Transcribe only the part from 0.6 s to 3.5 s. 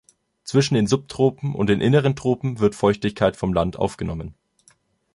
den Subtropen und den inneren Tropen wird Feuchtigkeit